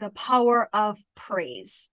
[0.00, 1.90] the power of praise.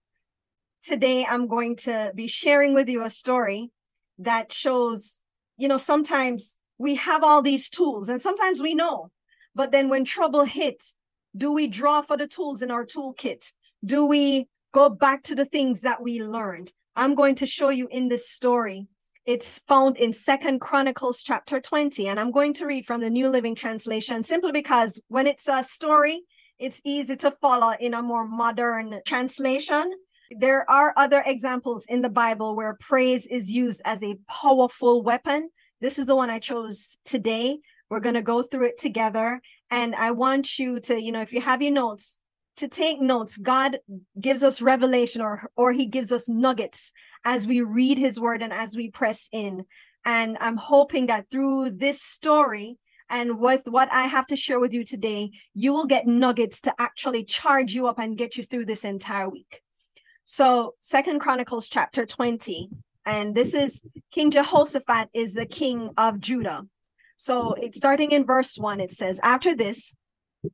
[0.82, 3.70] Today, I'm going to be sharing with you a story
[4.18, 5.20] that shows,
[5.56, 9.10] you know, sometimes we have all these tools and sometimes we know,
[9.54, 10.94] but then when trouble hits,
[11.36, 13.52] do we draw for the tools in our toolkit?
[13.84, 16.72] Do we go back to the things that we learned?
[16.96, 18.88] I'm going to show you in this story
[19.28, 23.28] it's found in Second Chronicles chapter 20, and I'm going to read from the New
[23.28, 26.22] Living Translation simply because when it's a story,
[26.58, 29.92] it's easy to follow in a more modern translation.
[30.30, 35.50] There are other examples in the Bible where praise is used as a powerful weapon.
[35.80, 37.58] This is the one I chose today.
[37.88, 39.40] We're going to go through it together.
[39.70, 42.18] And I want you to, you know, if you have your notes,
[42.58, 43.36] to take notes.
[43.36, 43.78] God
[44.20, 46.92] gives us revelation or, or he gives us nuggets
[47.24, 49.64] as we read his word and as we press in.
[50.04, 52.76] And I'm hoping that through this story
[53.10, 56.74] and with what I have to share with you today, you will get nuggets to
[56.78, 59.62] actually charge you up and get you through this entire week.
[60.24, 62.68] So, Second Chronicles chapter 20,
[63.06, 66.66] and this is King Jehoshaphat is the king of Judah.
[67.16, 69.94] So, it's starting in verse 1, it says, After this,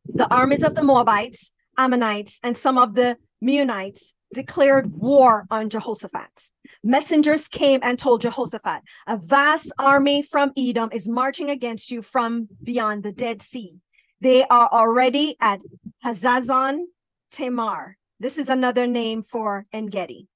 [0.06, 6.50] the armies of the Moabites, Ammonites, and some of the Meunites declared war on Jehoshaphat.
[6.82, 12.48] Messengers came and told Jehoshaphat, a vast army from Edom is marching against you from
[12.62, 13.78] beyond the Dead Sea.
[14.20, 15.60] They are already at
[16.04, 16.84] Hazazon
[17.30, 17.96] Tamar.
[18.20, 20.28] This is another name for Engedi.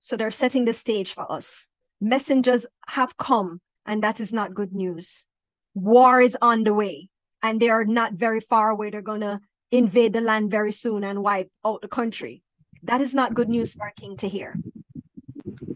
[0.00, 1.68] So they're setting the stage for us.
[2.00, 5.26] Messengers have come, and that is not good news.
[5.74, 7.08] War is on the way,
[7.42, 8.90] and they are not very far away.
[8.90, 12.42] They're going to invade the land very soon and wipe out the country.
[12.82, 14.56] That is not good news for a king to hear.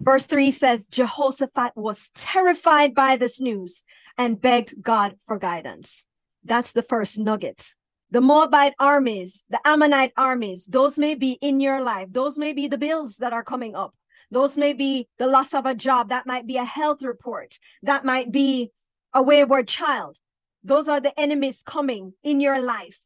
[0.05, 3.83] Verse 3 says Jehoshaphat was terrified by this news
[4.19, 6.07] and begged God for guidance.
[6.45, 7.73] That's the first nugget.
[8.11, 12.09] The Moabite armies, the Ammonite armies, those may be in your life.
[12.13, 13.95] Those may be the bills that are coming up.
[14.31, 16.11] Those may be the loss of a job.
[16.11, 17.59] That might be a health report.
[17.83, 18.71] That might be
[19.13, 20.19] a wayward child.
[20.63, 22.99] Those are the enemies coming in your life.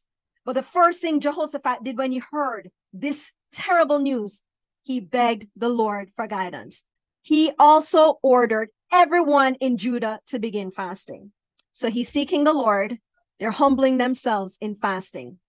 [0.45, 4.41] But the first thing Jehoshaphat did when he heard this terrible news,
[4.83, 6.83] he begged the Lord for guidance.
[7.21, 11.31] He also ordered everyone in Judah to begin fasting.
[11.71, 12.97] So he's seeking the Lord.
[13.39, 15.39] They're humbling themselves in fasting.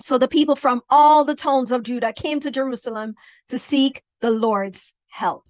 [0.00, 3.14] So the people from all the towns of Judah came to Jerusalem
[3.48, 5.44] to seek the Lord's help.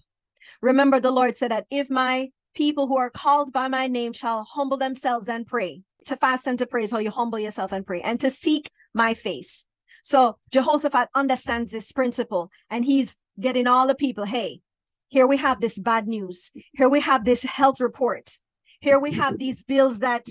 [0.61, 4.45] Remember, the Lord said that if my people who are called by my name shall
[4.45, 7.87] humble themselves and pray, to fast and to pray is how you humble yourself and
[7.87, 9.65] pray, and to seek my face.
[10.03, 14.61] So Jehoshaphat understands this principle and he's getting all the people, hey,
[15.09, 16.51] here we have this bad news.
[16.73, 18.39] Here we have this health report.
[18.81, 20.27] Here we have these bills that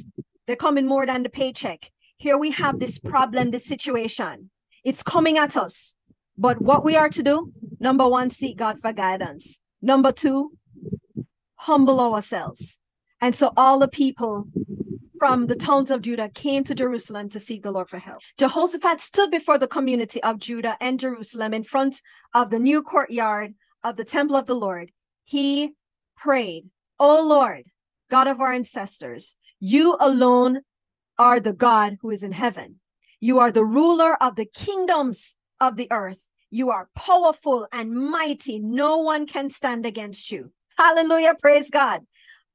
[0.45, 1.89] they're coming more than the paycheck.
[2.17, 4.49] Here we have this problem, this situation.
[4.83, 5.95] It's coming at us.
[6.37, 9.59] But what we are to do, number one, seek God for guidance.
[9.81, 10.51] Number two,
[11.55, 12.79] humble ourselves.
[13.21, 14.47] And so all the people
[15.21, 18.23] from the towns of Judah came to Jerusalem to seek the Lord for help.
[18.39, 22.01] Jehoshaphat stood before the community of Judah and Jerusalem in front
[22.33, 24.91] of the new courtyard of the temple of the Lord.
[25.23, 25.75] He
[26.17, 27.65] prayed, O Lord,
[28.09, 30.61] God of our ancestors, you alone
[31.19, 32.79] are the God who is in heaven.
[33.19, 36.25] You are the ruler of the kingdoms of the earth.
[36.49, 38.57] You are powerful and mighty.
[38.57, 40.51] No one can stand against you.
[40.79, 41.35] Hallelujah.
[41.39, 42.01] Praise God.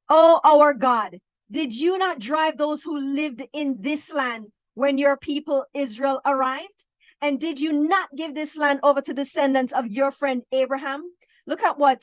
[0.09, 1.19] Oh, our God,
[1.51, 6.85] did you not drive those who lived in this land when your people Israel arrived?
[7.21, 11.03] And did you not give this land over to descendants of your friend Abraham?
[11.47, 12.01] Look at what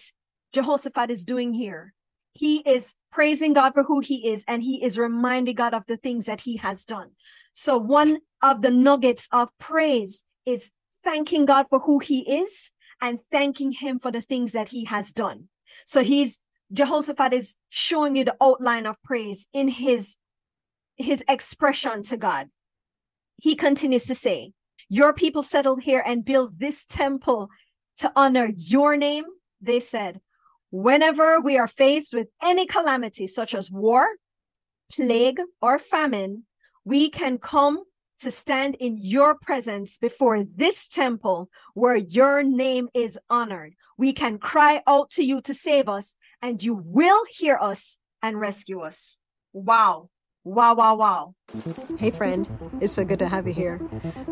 [0.53, 1.93] Jehoshaphat is doing here.
[2.33, 5.97] He is praising God for who he is, and he is reminding God of the
[5.97, 7.11] things that he has done.
[7.53, 10.73] So, one of the nuggets of praise is
[11.05, 15.13] thanking God for who he is and thanking him for the things that he has
[15.13, 15.49] done.
[15.87, 16.41] So, he's
[16.75, 20.17] Jehoshaphat is showing you the outline of praise in his
[20.97, 22.49] his expression to God.
[23.37, 24.53] He continues to say,
[24.89, 27.49] Your people settled here and built this temple
[27.99, 29.25] to honor your name.
[29.61, 30.21] They said,
[30.71, 34.07] Whenever we are faced with any calamity, such as war,
[34.93, 36.45] plague, or famine,
[36.85, 37.83] we can come
[38.21, 43.75] to stand in your presence before this temple where your name is honored.
[43.99, 48.41] We can cry out to you to save us, and you will hear us and
[48.41, 49.17] rescue us.
[49.53, 50.11] Wow.
[50.45, 51.35] Wow, wow, wow.
[51.99, 52.47] Hey, friend,
[52.81, 53.81] it's so good to have you here.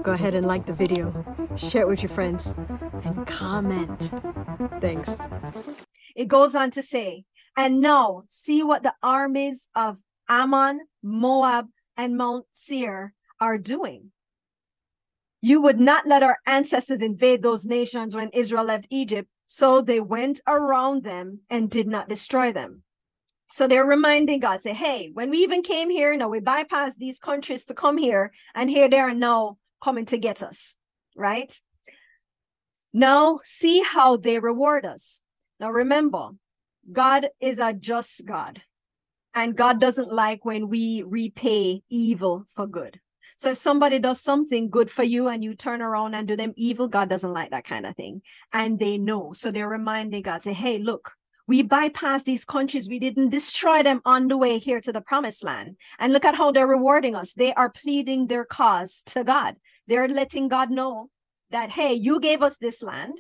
[0.03, 1.25] Go ahead and like the video,
[1.57, 2.55] share it with your friends,
[3.03, 4.13] and comment.
[4.81, 5.19] Thanks.
[6.15, 7.25] It goes on to say,
[7.57, 14.13] and now see what the armies of Ammon, Moab, and Mount Seir are doing.
[15.41, 19.29] You would not let our ancestors invade those nations when Israel left Egypt.
[19.55, 22.85] So they went around them and did not destroy them.
[23.51, 27.19] So they're reminding God, say, hey, when we even came here, now we bypassed these
[27.19, 30.75] countries to come here, and here they are now coming to get us,
[31.15, 31.53] right?
[32.95, 35.21] Now see how they reward us.
[35.61, 36.31] Now remember,
[36.91, 38.63] God is a just God,
[39.35, 43.01] and God doesn't like when we repay evil for good.
[43.37, 46.53] So if somebody does something good for you and you turn around and do them
[46.57, 48.23] evil, God doesn't like that kind of thing.
[48.53, 49.33] And they know.
[49.33, 51.13] So they're reminding God, say, hey, look,
[51.49, 52.89] we bypassed these countries.
[52.89, 55.77] We didn't destroy them on the way here to the promised land.
[55.99, 57.33] And look at how they're rewarding us.
[57.33, 59.57] They are pleading their cause to God.
[59.89, 61.11] They're letting God know
[61.51, 63.19] that, hey, you gave us this land.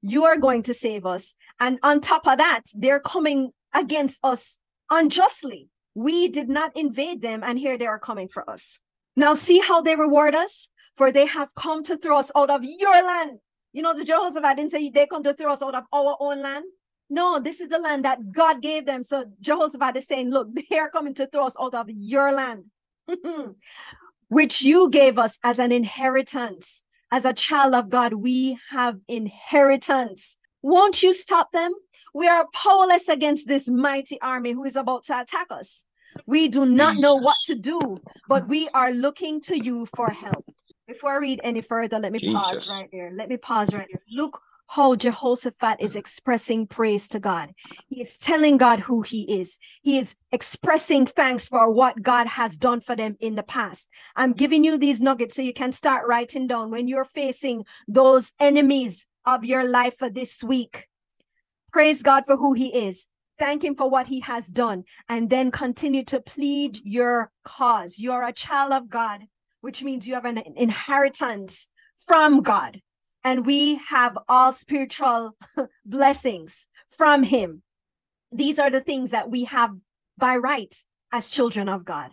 [0.00, 1.34] You are going to save us.
[1.60, 4.58] And on top of that, they're coming against us
[4.90, 5.68] unjustly.
[5.94, 8.78] We did not invade them, and here they are coming for us.
[9.18, 10.68] Now, see how they reward us?
[10.94, 13.40] For they have come to throw us out of your land.
[13.72, 16.40] You know, the Jehoshaphat didn't say they come to throw us out of our own
[16.40, 16.66] land.
[17.10, 19.02] No, this is the land that God gave them.
[19.02, 22.66] So Jehoshaphat is saying, look, they are coming to throw us out of your land,
[24.28, 26.84] which you gave us as an inheritance.
[27.10, 30.36] As a child of God, we have inheritance.
[30.62, 31.72] Won't you stop them?
[32.14, 35.84] We are powerless against this mighty army who is about to attack us.
[36.26, 40.44] We do not know what to do, but we are looking to you for help.
[40.86, 42.34] Before I read any further, let me Jesus.
[42.34, 43.10] pause right there.
[43.14, 44.02] Let me pause right there.
[44.10, 47.52] Look how Jehoshaphat is expressing praise to God.
[47.88, 49.58] He is telling God who he is.
[49.82, 53.88] He is expressing thanks for what God has done for them in the past.
[54.14, 58.32] I'm giving you these nuggets so you can start writing down when you're facing those
[58.38, 60.86] enemies of your life for this week.
[61.72, 63.06] Praise God for who he is.
[63.38, 67.98] Thank him for what he has done and then continue to plead your cause.
[67.98, 69.22] You're a child of God,
[69.60, 71.68] which means you have an inheritance
[72.04, 72.80] from God
[73.24, 75.36] and we have all spiritual
[75.84, 77.62] blessings from him.
[78.32, 79.70] These are the things that we have
[80.16, 80.74] by right
[81.12, 82.10] as children of God.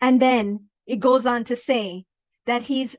[0.00, 2.04] And then it goes on to say
[2.46, 2.96] that he's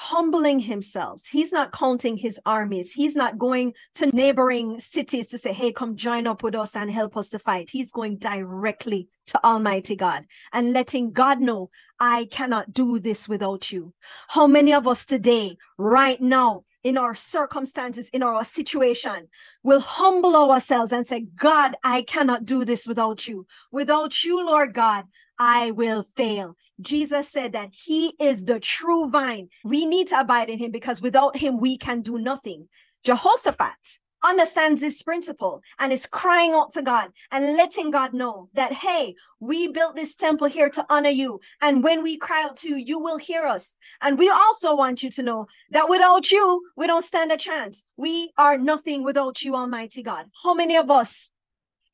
[0.00, 1.26] humbling himself.
[1.30, 2.90] He's not counting his armies.
[2.90, 6.90] He's not going to neighboring cities to say, hey, come join up with us and
[6.90, 7.68] help us to fight.
[7.68, 10.24] He's going directly to Almighty God
[10.54, 11.68] and letting God know,
[12.00, 13.92] I cannot do this without you.
[14.28, 19.28] How many of us today, right now, in our circumstances, in our situation,
[19.62, 23.46] will humble ourselves and say, God, I cannot do this without you.
[23.70, 25.04] Without you, Lord God,
[25.38, 26.56] I will fail.
[26.80, 29.48] Jesus said that he is the true vine.
[29.64, 32.68] We need to abide in him because without him, we can do nothing.
[33.04, 38.72] Jehoshaphat understands this principle and is crying out to God and letting God know that,
[38.72, 41.40] hey, we built this temple here to honor you.
[41.60, 43.76] And when we cry out to you, you will hear us.
[44.02, 47.84] And we also want you to know that without you, we don't stand a chance.
[47.96, 50.26] We are nothing without you, Almighty God.
[50.42, 51.30] How many of us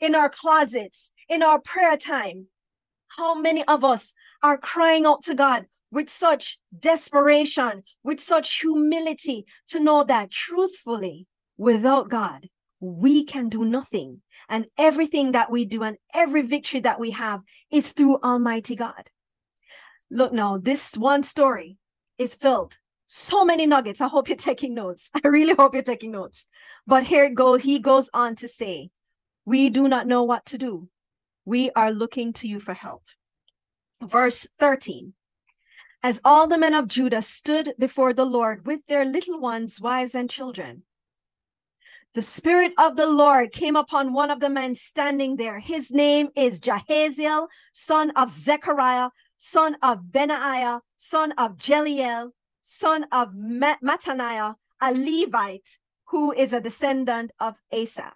[0.00, 2.46] in our closets, in our prayer time,
[3.08, 9.46] how many of us are crying out to God with such desperation, with such humility
[9.68, 11.26] to know that truthfully,
[11.56, 12.48] without God,
[12.80, 14.22] we can do nothing.
[14.48, 19.10] And everything that we do and every victory that we have is through Almighty God.
[20.10, 21.78] Look now, this one story
[22.18, 24.00] is filled so many nuggets.
[24.00, 25.10] I hope you're taking notes.
[25.24, 26.46] I really hope you're taking notes.
[26.86, 27.62] But here it goes.
[27.62, 28.90] He goes on to say,
[29.44, 30.88] We do not know what to do.
[31.46, 33.04] We are looking to you for help.
[34.02, 35.14] Verse 13
[36.02, 40.16] As all the men of Judah stood before the Lord with their little ones, wives,
[40.16, 40.82] and children,
[42.14, 45.60] the Spirit of the Lord came upon one of the men standing there.
[45.60, 53.34] His name is Jahaziel, son of Zechariah, son of Benaiah, son of Jeliel, son of
[53.34, 58.14] Mattaniah, a Levite who is a descendant of Asaph.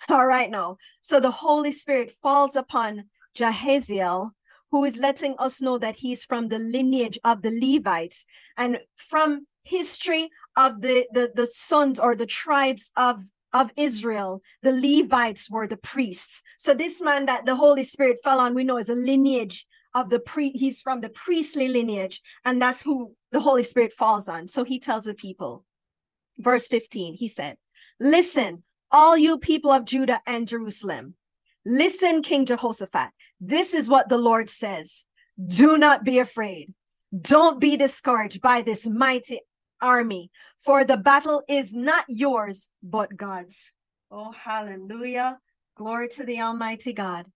[0.08, 0.76] All right, now.
[1.00, 3.04] So the Holy Spirit falls upon
[3.36, 4.30] Jahaziel,
[4.70, 8.24] who is letting us know that he's from the lineage of the Levites.
[8.56, 13.20] And from history of the, the, the sons or the tribes of,
[13.52, 16.42] of Israel, the Levites were the priests.
[16.58, 20.10] So this man that the Holy Spirit fell on, we know is a lineage of
[20.10, 24.46] the pre he's from the priestly lineage, and that's who the Holy Spirit falls on.
[24.46, 25.64] So he tells the people,
[26.38, 27.56] verse 15, he said,
[27.98, 31.14] Listen, all you people of Judah and Jerusalem,
[31.64, 33.10] listen, King Jehoshaphat.
[33.40, 35.04] This is what the Lord says.
[35.46, 36.72] Do not be afraid.
[37.18, 39.40] Don't be discouraged by this mighty
[39.80, 43.72] army, for the battle is not yours, but God's.
[44.10, 45.38] Oh, hallelujah.
[45.76, 47.26] Glory to the Almighty God.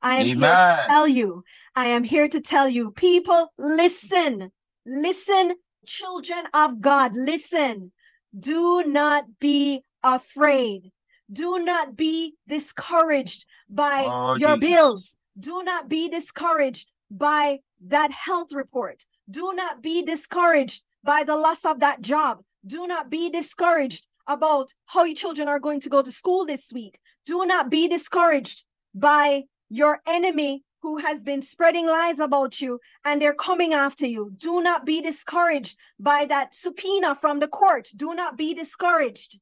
[0.00, 0.36] I am Amen.
[0.36, 1.44] here to tell you,
[1.76, 4.50] I am here to tell you, people, listen,
[4.84, 5.54] listen
[5.86, 7.92] Children of God, listen.
[8.38, 10.92] Do not be afraid.
[11.32, 14.70] Do not be discouraged by Oh, your Jesus.
[14.70, 15.16] bills.
[15.38, 19.04] Do not be discouraged by that health report.
[19.30, 22.42] Do not be discouraged by the loss of that job.
[22.66, 26.72] Do not be discouraged about how your children are going to go to school this
[26.72, 26.98] week.
[27.24, 33.22] Do not be discouraged by your enemy who has been spreading lies about you and
[33.22, 34.32] they're coming after you.
[34.36, 37.88] Do not be discouraged by that subpoena from the court.
[37.96, 39.40] Do not be discouraged.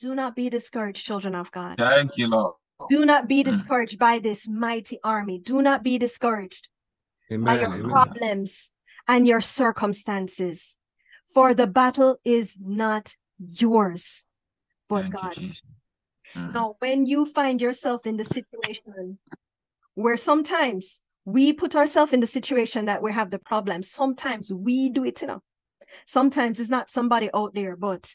[0.00, 1.76] Do not be discouraged, children of God.
[1.78, 2.54] Thank you, Lord.
[2.90, 5.38] Do not be discouraged by this mighty army.
[5.38, 6.68] Do not be discouraged
[7.30, 7.60] by Amen.
[7.60, 7.90] your Amen.
[7.90, 8.70] problems
[9.08, 10.76] and your circumstances.
[11.32, 14.24] For the battle is not yours,
[14.88, 15.36] but Thank God's.
[15.36, 15.62] Jesus.
[16.34, 16.54] Mm.
[16.54, 19.18] Now, when you find yourself in the situation
[19.94, 24.90] where sometimes we put ourselves in the situation that we have the problem, sometimes we
[24.90, 25.42] do it, you know.
[26.06, 28.14] Sometimes it's not somebody out there, but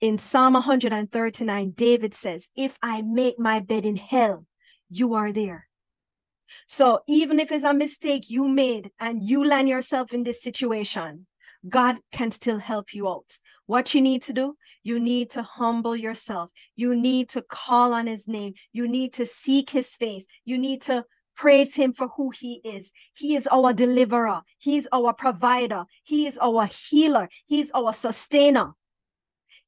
[0.00, 4.46] in Psalm 139, David says, If I make my bed in hell,
[4.90, 5.68] you are there.
[6.66, 11.26] So even if it's a mistake you made and you land yourself in this situation,
[11.68, 13.38] God can still help you out.
[13.66, 16.50] What you need to do, you need to humble yourself.
[16.76, 18.54] You need to call on his name.
[18.72, 20.26] You need to seek his face.
[20.44, 22.92] You need to praise him for who he is.
[23.14, 24.42] He is our deliverer.
[24.58, 25.84] He's our provider.
[26.04, 27.28] He is our healer.
[27.46, 28.74] He's our sustainer.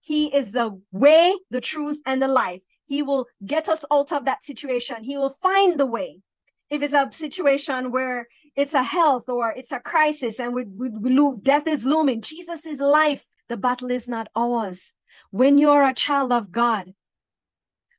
[0.08, 2.62] He is the way, the truth, and the life.
[2.86, 5.04] He will get us out of that situation.
[5.04, 6.22] He will find the way.
[6.70, 10.88] If it's a situation where it's a health or it's a crisis and we, we,
[10.88, 13.26] we lo- death is looming, Jesus is life.
[13.50, 14.94] The battle is not ours.
[15.30, 16.94] When you're a child of God,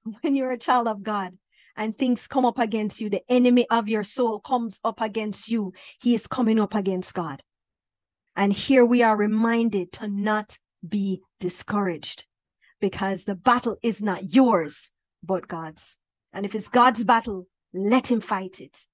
[0.21, 1.37] when you're a child of God
[1.75, 5.73] and things come up against you, the enemy of your soul comes up against you.
[6.01, 7.43] He is coming up against God.
[8.35, 10.57] And here we are reminded to not
[10.87, 12.25] be discouraged
[12.79, 14.91] because the battle is not yours,
[15.23, 15.97] but God's.
[16.33, 18.85] And if it's God's battle, let him fight it.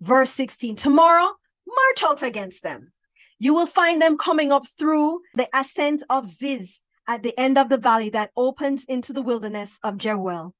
[0.00, 1.30] Verse 16 Tomorrow,
[1.66, 2.92] march out against them.
[3.38, 7.68] You will find them coming up through the ascent of Ziz at the end of
[7.68, 10.52] the valley that opens into the wilderness of Jeruel.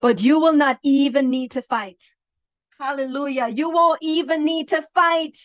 [0.00, 2.02] But you will not even need to fight.
[2.78, 3.48] Hallelujah.
[3.48, 5.36] You won't even need to fight.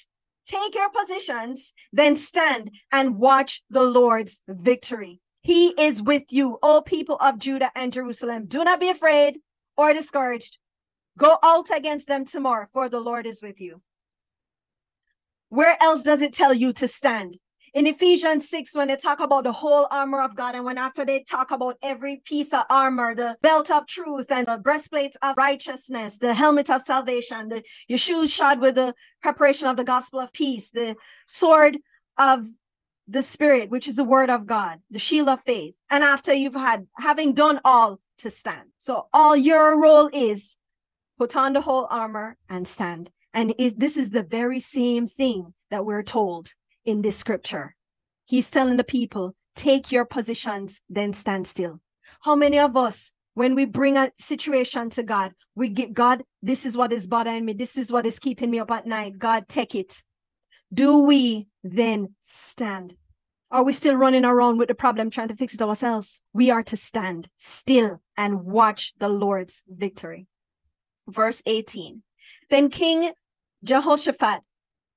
[0.45, 5.21] Take your positions, then stand and watch the Lord's victory.
[5.41, 8.45] He is with you, O people of Judah and Jerusalem.
[8.45, 9.39] Do not be afraid
[9.77, 10.57] or discouraged.
[11.17, 13.81] Go out against them tomorrow, for the Lord is with you.
[15.49, 17.37] Where else does it tell you to stand?
[17.73, 21.05] In Ephesians 6, when they talk about the whole armor of God, and when after
[21.05, 25.37] they talk about every piece of armor, the belt of truth and the breastplate of
[25.37, 30.19] righteousness, the helmet of salvation, the your shoes shod with the preparation of the gospel
[30.19, 30.97] of peace, the
[31.27, 31.77] sword
[32.17, 32.45] of
[33.07, 35.73] the spirit, which is the word of God, the shield of faith.
[35.89, 38.69] And after you've had having done all to stand.
[38.79, 40.57] So all your role is
[41.17, 43.11] put on the whole armor and stand.
[43.33, 46.53] And is, this is the very same thing that we're told
[46.85, 47.75] in this scripture.
[48.25, 51.81] He's telling the people, take your positions, then stand still.
[52.21, 56.65] How many of us, when we bring a situation to God, we give God, this
[56.65, 59.17] is what is bothering me, this is what is keeping me up at night.
[59.17, 60.01] God, take it.
[60.73, 62.95] Do we then stand?
[63.51, 66.21] Are we still running around with the problem trying to fix it ourselves?
[66.31, 70.27] We are to stand still and watch the Lord's victory.
[71.07, 72.01] Verse 18.
[72.49, 73.11] Then King
[73.63, 74.41] Jehoshaphat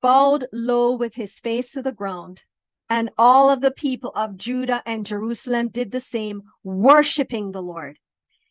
[0.05, 2.43] bowed low with his face to the ground,
[2.91, 7.97] and all of the people of Judah and Jerusalem did the same, worshiping the Lord.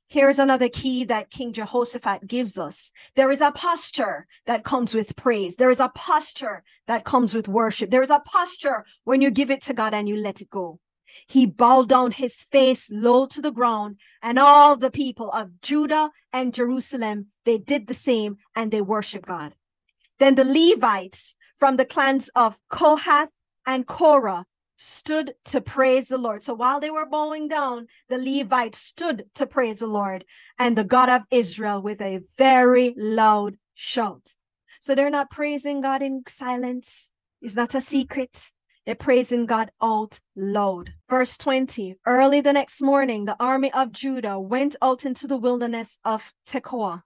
[0.08, 2.90] Here's another key that King Jehoshaphat gives us.
[3.14, 5.54] There is a posture that comes with praise.
[5.54, 7.88] There is a posture that comes with worship.
[7.88, 10.80] There is a posture when you give it to God and you let it go.
[11.28, 16.10] He bowed down his face low to the ground, and all the people of Judah
[16.32, 19.54] and Jerusalem, they did the same and they worship God.
[20.18, 23.30] Then the Levites from the clans of Kohath
[23.64, 24.44] and Korah
[24.76, 26.42] stood to praise the Lord.
[26.42, 30.26] So while they were bowing down, the Levites stood to praise the Lord
[30.58, 34.34] and the God of Israel with a very loud shout.
[34.78, 37.12] So they're not praising God in silence.
[37.40, 38.50] It's not a secret.
[38.84, 40.92] They're praising God out loud.
[41.08, 45.98] Verse 20 Early the next morning, the army of Judah went out into the wilderness
[46.04, 47.04] of Tekoa.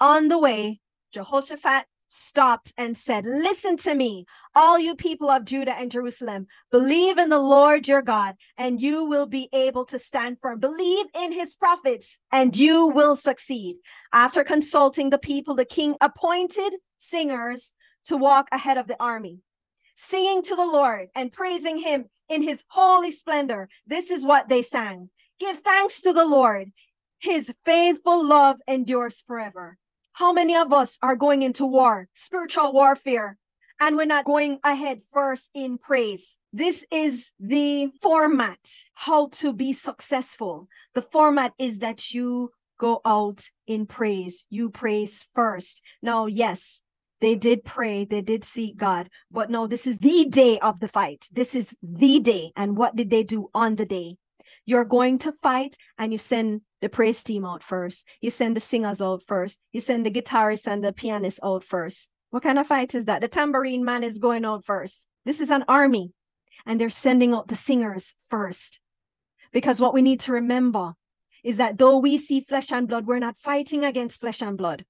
[0.00, 0.80] On the way,
[1.12, 1.84] Jehoshaphat
[2.14, 6.46] stopped and said, Listen to me, all you people of Judah and Jerusalem.
[6.70, 10.60] Believe in the Lord your God, and you will be able to stand firm.
[10.60, 13.76] Believe in his prophets, and you will succeed.
[14.12, 17.72] After consulting the people, the king appointed singers
[18.06, 19.40] to walk ahead of the army.
[19.96, 23.68] singing to the Lord and praising him in his holy splendor.
[23.86, 25.10] This is what they sang.
[25.38, 26.72] Give thanks to the Lord.
[27.18, 29.78] His faithful love endures forever.
[30.14, 33.36] How many of us are going into war, spiritual warfare,
[33.80, 36.38] and we're not going ahead first in praise?
[36.52, 38.60] This is the format,
[38.94, 40.68] how to be successful.
[40.94, 44.46] The format is that you go out in praise.
[44.50, 45.82] You praise first.
[46.00, 46.80] Now, yes,
[47.20, 50.86] they did pray, they did seek God, but no, this is the day of the
[50.86, 51.26] fight.
[51.32, 52.52] This is the day.
[52.54, 54.18] And what did they do on the day?
[54.66, 58.06] You're going to fight and you send the praise team out first.
[58.20, 59.58] You send the singers out first.
[59.72, 62.10] You send the guitarist and the pianist out first.
[62.30, 63.20] What kind of fight is that?
[63.20, 65.06] The tambourine man is going out first.
[65.24, 66.12] This is an army
[66.66, 68.80] and they're sending out the singers first.
[69.52, 70.94] Because what we need to remember
[71.42, 74.84] is that though we see flesh and blood, we're not fighting against flesh and blood.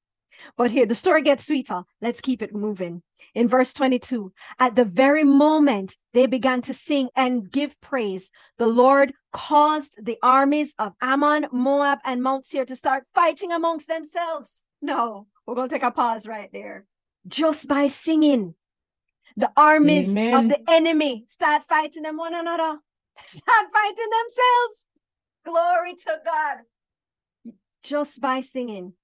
[0.57, 1.83] But here, the story gets sweeter.
[2.00, 3.03] Let's keep it moving.
[3.35, 8.67] In verse 22, at the very moment they began to sing and give praise, the
[8.67, 14.64] Lord caused the armies of Ammon, Moab, and Mount Seir to start fighting amongst themselves.
[14.81, 16.87] No, we're going to take a pause right there.
[17.26, 18.55] Just by singing,
[19.37, 20.35] the armies Amen.
[20.35, 22.79] of the enemy start fighting them one another,
[23.26, 24.85] start fighting themselves.
[25.45, 27.53] Glory to God.
[27.83, 28.95] Just by singing.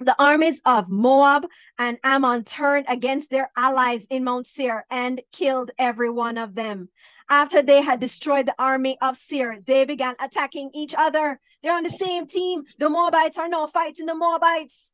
[0.00, 5.72] The armies of Moab and Ammon turned against their allies in Mount Seir and killed
[5.76, 6.88] every one of them.
[7.28, 11.40] After they had destroyed the army of Seir, they began attacking each other.
[11.62, 12.62] They're on the same team.
[12.78, 14.92] The Moabites are now fighting the Moabites.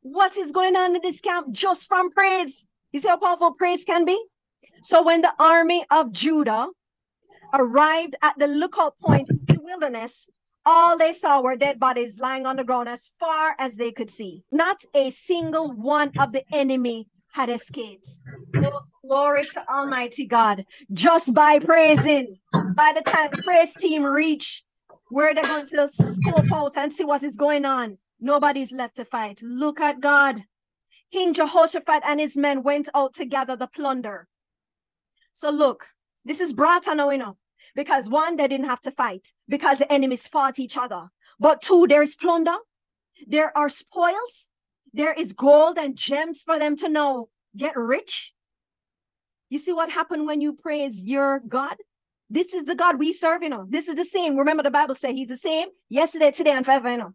[0.00, 2.66] What is going on in this camp just from praise?
[2.92, 4.18] You see how powerful praise can be?
[4.82, 6.68] So when the army of Judah
[7.52, 10.26] arrived at the lookout point in the wilderness,
[10.66, 14.10] all they saw were dead bodies lying on the ground as far as they could
[14.10, 14.42] see.
[14.50, 18.18] Not a single one of the enemy had escaped.
[18.60, 20.66] Oh, glory to Almighty God.
[20.92, 22.38] Just by praising,
[22.74, 24.64] by the time the praise team reach
[25.08, 29.04] where they're going to scope out and see what is going on, nobody's left to
[29.04, 29.40] fight.
[29.42, 30.42] Look at God.
[31.12, 34.26] King Jehoshaphat and his men went out to gather the plunder.
[35.32, 35.86] So look,
[36.24, 37.36] this is brought on, you know,
[37.74, 41.08] because one, they didn't have to fight because the enemies fought each other.
[41.38, 42.56] But two, there is plunder,
[43.26, 44.48] there are spoils,
[44.92, 48.32] there is gold and gems for them to know get rich.
[49.50, 51.76] You see what happened when you praise your God?
[52.28, 53.66] This is the God we serve, you know.
[53.68, 54.36] This is the same.
[54.36, 57.14] Remember, the Bible says he's the same yesterday, today, and forever, you know.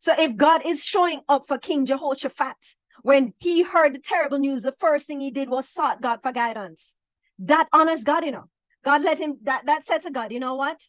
[0.00, 4.62] So if God is showing up for King Jehoshaphat, when he heard the terrible news,
[4.62, 6.94] the first thing he did was sought God for guidance.
[7.38, 8.48] That honors God, you know.
[8.84, 10.80] God let him that that said to God, you know what?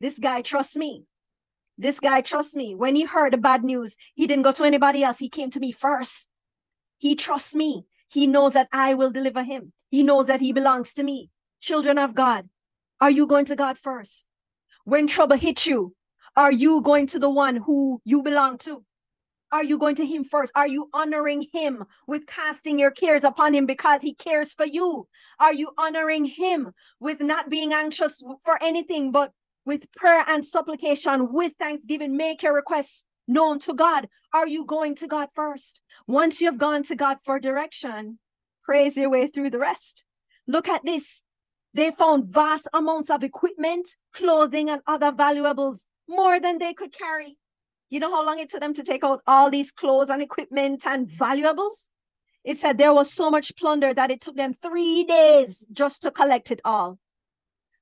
[0.00, 1.04] This guy trusts me.
[1.76, 2.74] This guy trusts me.
[2.74, 5.18] When he heard the bad news, he didn't go to anybody else.
[5.18, 6.28] He came to me first.
[6.98, 7.84] He trusts me.
[8.08, 9.72] He knows that I will deliver him.
[9.90, 11.30] He knows that he belongs to me.
[11.60, 12.48] Children of God,
[13.00, 14.26] are you going to God first?
[14.84, 15.94] When trouble hits you,
[16.36, 18.84] are you going to the one who you belong to?
[19.54, 20.50] Are you going to him first?
[20.56, 25.06] Are you honoring him with casting your cares upon him because he cares for you?
[25.38, 29.30] Are you honoring him with not being anxious for anything, but
[29.64, 32.16] with prayer and supplication, with thanksgiving?
[32.16, 34.08] Make your requests known to God.
[34.32, 35.80] Are you going to God first?
[36.08, 38.18] Once you have gone to God for direction,
[38.64, 40.02] praise your way through the rest.
[40.48, 41.22] Look at this.
[41.72, 47.38] They found vast amounts of equipment, clothing, and other valuables, more than they could carry.
[47.90, 50.86] You know how long it took them to take out all these clothes and equipment
[50.86, 51.90] and valuables?
[52.42, 56.10] It said there was so much plunder that it took them three days just to
[56.10, 56.98] collect it all.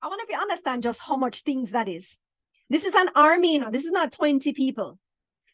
[0.01, 2.19] I wonder if you understand just how much things that is.
[2.69, 4.99] This is an army, you know, this is not 20 people.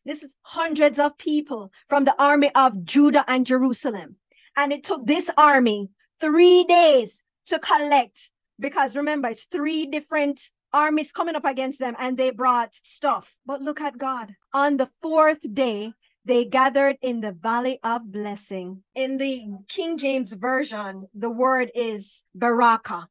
[0.05, 4.17] This is hundreds of people from the army of Judah and Jerusalem.
[4.57, 10.41] And it took this army three days to collect because remember, it's three different
[10.73, 13.35] armies coming up against them and they brought stuff.
[13.47, 14.35] But look at God.
[14.53, 15.93] On the fourth day,
[16.25, 18.83] they gathered in the valley of blessing.
[18.95, 23.09] In the King James Version, the word is Baraka.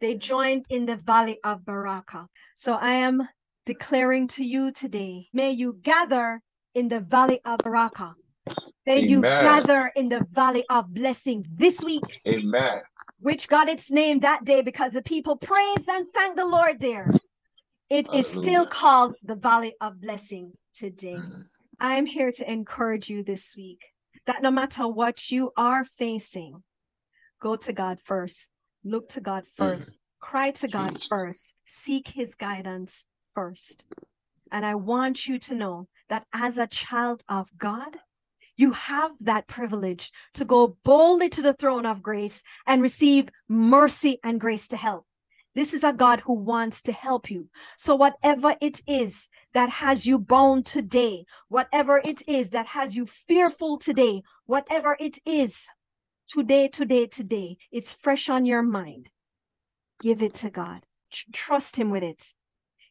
[0.00, 2.26] They joined in the valley of Baraka.
[2.54, 3.28] So I am
[3.64, 6.42] declaring to you today, may you gather
[6.74, 8.14] in the valley of Baraka.
[8.86, 9.10] May Amen.
[9.10, 12.20] you gather in the valley of blessing this week.
[12.28, 12.80] Amen
[13.20, 17.08] which got its name that day because the people praised and thanked the Lord there.
[17.88, 21.14] It is still called the Valley of Blessing today.
[21.14, 21.42] Mm-hmm.
[21.78, 23.80] I'm here to encourage you this week
[24.26, 26.62] that no matter what you are facing,
[27.40, 28.50] go to God first,
[28.84, 29.96] look to God 1st mm.
[30.20, 33.86] cry to God first, seek His guidance first.
[34.50, 37.96] And I want you to know that as a child of God,
[38.56, 44.18] You have that privilege to go boldly to the throne of grace and receive mercy
[44.24, 45.06] and grace to help.
[45.54, 47.48] This is a God who wants to help you.
[47.78, 53.06] So, whatever it is that has you bound today, whatever it is that has you
[53.06, 55.66] fearful today, whatever it is
[56.28, 59.08] today, today, today, it's fresh on your mind.
[60.02, 60.84] Give it to God.
[61.32, 62.34] Trust Him with it.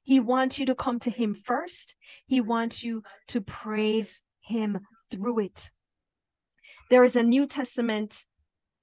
[0.02, 1.96] He wants you to come to Him first.
[2.26, 5.70] He wants you to praise Him through it.
[6.90, 8.26] There is a New Testament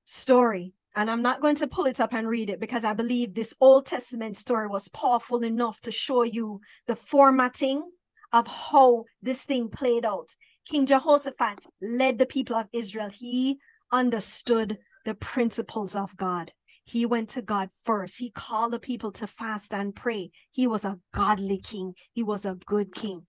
[0.04, 3.34] story, and I'm not going to pull it up and read it because I believe
[3.34, 7.90] this Old Testament story was powerful enough to show you the formatting
[8.32, 10.34] of how this thing played out.
[10.68, 13.08] King Jehoshaphat led the people of Israel.
[13.08, 13.58] He
[13.92, 16.52] understood the principles of God.
[16.84, 18.18] He went to God first.
[18.18, 20.30] He called the people to fast and pray.
[20.50, 21.94] He was a godly king.
[22.12, 23.26] He was a good king.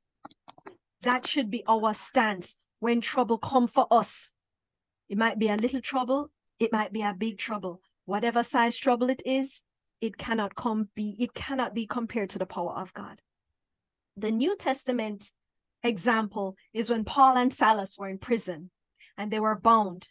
[1.01, 4.33] That should be our stance when trouble come for us.
[5.07, 6.29] It might be a little trouble.
[6.59, 7.79] It might be a big trouble.
[8.03, 9.63] Whatever size trouble it is,
[10.01, 13.21] it cannot come be, it cannot be compared to the power of God.
[14.17, 15.31] The New Testament
[15.81, 18.69] example is when Paul and Silas were in prison
[19.17, 20.09] and they were bound.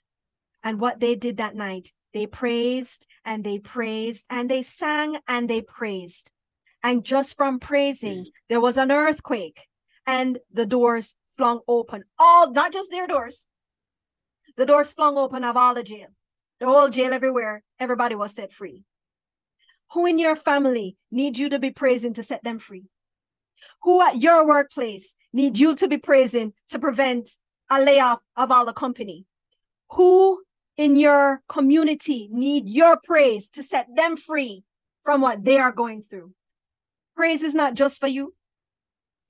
[0.64, 5.48] And what they did that night they praised and they praised and they sang and
[5.48, 6.30] they praised.
[6.82, 9.66] And just from praising, there was an earthquake
[10.06, 12.04] and the doors flung open.
[12.18, 13.46] All, not just their doors,
[14.56, 16.08] the doors flung open of all the jail,
[16.60, 17.62] the whole jail everywhere.
[17.78, 18.84] Everybody was set free.
[19.92, 22.84] Who in your family need you to be praising to set them free?
[23.82, 27.28] Who at your workplace need you to be praising to prevent
[27.70, 29.26] a layoff of all the company?
[29.92, 30.42] Who
[30.76, 34.64] in your community need your praise to set them free
[35.04, 36.32] from what they are going through.
[37.16, 38.34] Praise is not just for you,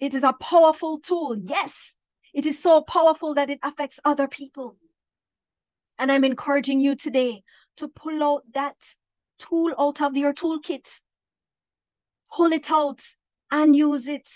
[0.02, 1.36] it is a powerful tool.
[1.38, 1.94] Yes,
[2.34, 4.76] it is so powerful that it affects other people.
[5.96, 7.44] And I'm encouraging you today
[7.76, 8.74] to pull out that
[9.38, 10.98] tool out of your toolkit,
[12.34, 13.00] pull it out
[13.52, 14.28] and use it.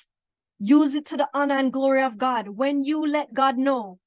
[0.60, 2.48] Use it to the honor and glory of God.
[2.48, 3.98] When you let God know,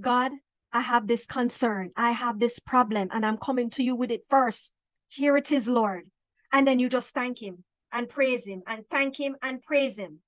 [0.00, 0.32] God,
[0.72, 4.24] I have this concern, I have this problem, and I'm coming to you with it
[4.28, 4.74] first.
[5.08, 6.10] Here it is, Lord.
[6.52, 10.20] And then you just thank Him and praise Him and thank Him and praise Him.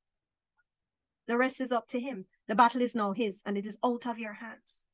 [1.29, 2.25] The rest is up to Him.
[2.49, 4.85] The battle is now His and it is out of your hands.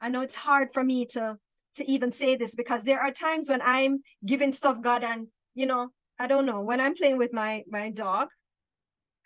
[0.00, 1.38] I know it's hard for me to
[1.76, 5.64] to even say this because there are times when I'm giving stuff God and you
[5.64, 8.28] know I don't know when I'm playing with my my dog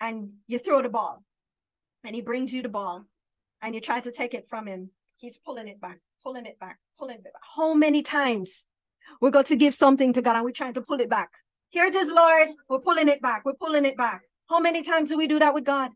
[0.00, 1.24] and you throw the ball
[2.04, 3.06] and he brings you the ball
[3.62, 6.78] and you try to take it from him He's pulling it back, pulling it back,
[6.98, 7.32] pulling it back.
[7.56, 8.66] How many times
[9.20, 11.30] we're going to give something to God and we're trying to pull it back?
[11.70, 12.48] Here it is, Lord.
[12.68, 13.44] We're pulling it back.
[13.44, 14.22] We're pulling it back.
[14.48, 15.90] How many times do we do that with God?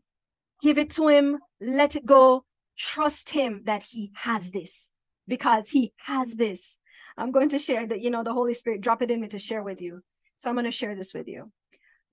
[0.61, 2.45] Give it to Him, let it go,
[2.77, 4.91] trust Him that He has this
[5.27, 6.77] because He has this.
[7.17, 9.39] I'm going to share that, you know, the Holy Spirit drop it in me to
[9.39, 10.01] share with you.
[10.37, 11.51] So I'm going to share this with you.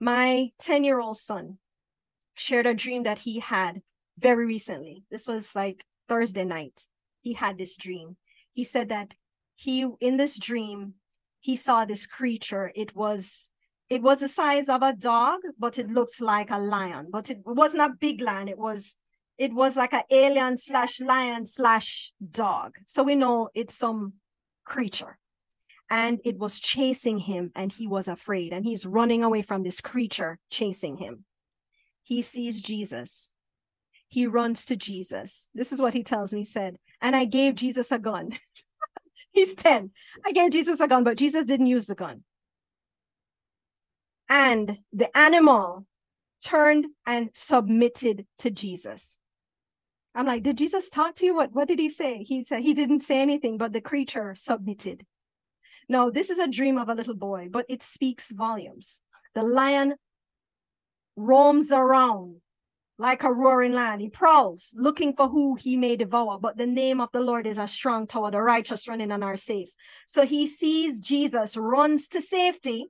[0.01, 1.59] My 10 year old son
[2.37, 3.83] shared a dream that he had
[4.19, 5.05] very recently.
[5.11, 6.79] This was like Thursday night
[7.21, 8.17] he had this dream.
[8.53, 9.15] He said that
[9.57, 10.95] he in this dream
[11.41, 12.73] he saw this creature.
[12.75, 13.51] It was
[13.90, 17.09] it was the size of a dog, but it looked like a lion.
[17.11, 18.48] But it wasn't a big lion.
[18.48, 18.96] It was
[19.38, 22.74] it was like an alien slash lion slash dog.
[22.87, 24.14] So we know it's some
[24.64, 25.18] creature.
[25.90, 28.53] And it was chasing him, and he was afraid.
[28.53, 31.24] And he's running away from this creature chasing him.
[32.03, 33.33] He sees Jesus.
[34.09, 35.48] He runs to Jesus.
[35.55, 36.40] This is what he tells me.
[36.40, 38.33] He said, and I gave Jesus a gun.
[39.33, 39.90] He's 10.
[40.27, 42.24] I gave Jesus a gun, but Jesus didn't use the gun.
[44.29, 45.87] And the animal
[46.45, 49.19] turned and submitted to Jesus.
[50.14, 51.35] I'm like, did Jesus talk to you?
[51.35, 52.19] What, what did he say?
[52.19, 55.05] He said he didn't say anything, but the creature submitted.
[55.88, 59.01] No, this is a dream of a little boy, but it speaks volumes.
[59.35, 59.95] The lion
[61.17, 62.41] roams around
[62.99, 64.01] like a roaring lion.
[64.01, 66.38] He prowls, looking for who he may devour.
[66.38, 68.31] But the name of the Lord is a strong tower.
[68.31, 69.71] The righteous running and are safe.
[70.07, 72.87] So he sees Jesus, runs to safety,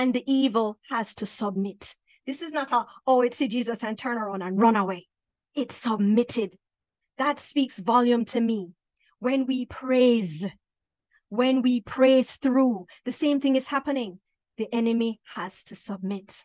[0.00, 1.94] and the evil has to submit.
[2.26, 5.08] This is not a, oh, it's see Jesus and turn around and run away.
[5.54, 6.56] It's submitted.
[7.18, 8.70] That speaks volume to me.
[9.18, 10.46] When we praise,
[11.28, 14.20] when we praise through, the same thing is happening.
[14.56, 16.44] The enemy has to submit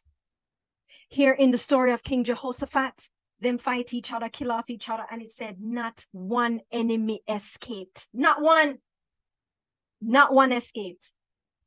[1.09, 3.07] here in the story of King Jehoshaphat,
[3.39, 8.07] them fight each other, kill off each other, and it said not one enemy escaped.
[8.13, 8.79] Not one.
[10.01, 11.11] Not one escaped.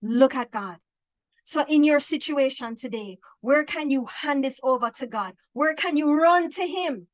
[0.02, 0.78] Look at God.
[1.50, 5.34] So in your situation today, where can you hand this over to God?
[5.52, 7.08] Where can you run to him?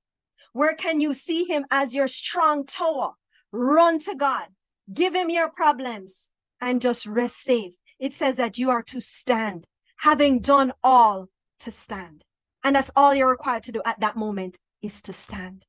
[0.53, 3.13] Where can you see him as your strong tower?
[3.51, 4.49] Run to God,
[4.93, 6.29] give him your problems,
[6.61, 7.73] and just rest safe.
[7.99, 11.29] It says that you are to stand, having done all
[11.61, 12.23] to stand.
[12.63, 15.65] And that's all you're required to do at that moment is to stand.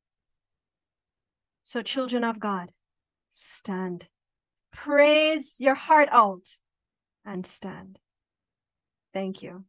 [1.63, 2.73] So, children of God,
[3.29, 4.09] stand.
[4.73, 6.49] Praise your heart out
[7.23, 7.99] and stand.
[9.13, 9.65] Thank you.